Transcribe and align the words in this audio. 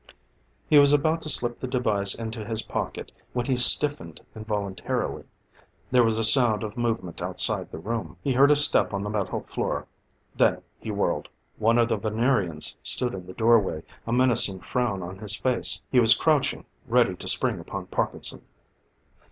He 0.67 0.79
was 0.79 0.93
about 0.93 1.21
to 1.21 1.29
slip 1.29 1.59
the 1.59 1.67
device 1.67 2.15
into 2.15 2.43
his 2.43 2.63
pocket 2.63 3.11
when 3.33 3.45
he 3.45 3.55
stiffened 3.55 4.19
involuntarily. 4.35 5.25
There 5.91 6.03
was 6.03 6.17
a 6.17 6.23
sound 6.23 6.63
of 6.63 6.75
movement 6.75 7.21
outside 7.21 7.69
the 7.71 7.77
room 7.77 8.17
he 8.23 8.33
heard 8.33 8.49
a 8.49 8.55
step 8.55 8.95
on 8.95 9.03
the 9.03 9.11
metal 9.11 9.41
floor 9.41 9.85
then 10.35 10.63
he 10.79 10.89
whirled. 10.89 11.27
One 11.59 11.77
of 11.77 11.87
the 11.87 11.97
Venerians 11.97 12.77
stood 12.81 13.13
in 13.13 13.27
the 13.27 13.33
doorway, 13.33 13.83
a 14.07 14.11
menacing 14.11 14.61
frown 14.61 15.03
on 15.03 15.19
his 15.19 15.35
face. 15.35 15.79
He 15.91 15.99
was 15.99 16.15
crouching, 16.15 16.65
ready 16.87 17.15
to 17.17 17.27
spring 17.27 17.59
upon 17.59 17.85
Parkinson. 17.85 18.41